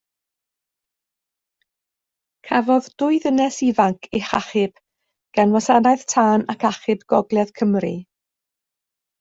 Cafodd 2.49 2.87
dwy 3.03 3.19
ddynes 3.25 3.59
ifanc 3.69 4.09
eu 4.13 4.23
hachub 4.31 4.81
gan 5.39 5.55
Wasanaeth 5.57 6.09
Tân 6.15 6.49
ac 6.55 6.69
Achub 6.71 7.09
Gogledd 7.15 7.57
Cymru. 7.61 7.93